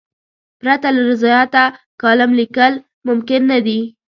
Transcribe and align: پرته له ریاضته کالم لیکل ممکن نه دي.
پرته 0.59 0.87
له 0.95 1.01
ریاضته 1.07 1.63
کالم 2.01 2.31
لیکل 2.39 2.73
ممکن 3.07 3.41
نه 3.51 3.59
دي. 3.65 3.79